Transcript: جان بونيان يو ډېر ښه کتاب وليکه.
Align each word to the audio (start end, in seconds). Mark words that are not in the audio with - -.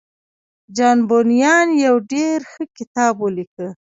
جان 0.75 0.97
بونيان 1.07 1.67
يو 1.85 1.95
ډېر 2.11 2.39
ښه 2.51 2.63
کتاب 2.77 3.13
وليکه. 3.23 3.67